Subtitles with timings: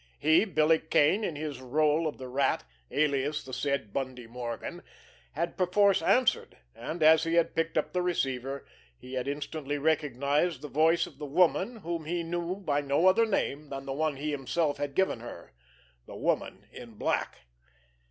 [0.17, 4.81] He, Billy Kane, in his rôle of the Rat, alias the said Bundy Morgan,
[5.33, 8.65] had perforce answered, and, as he had picked up the receiver,
[8.97, 13.27] he had instantly recognized the voice of the woman whom he knew by no other
[13.27, 17.37] name than the one he himself had given her—the Woman in Black.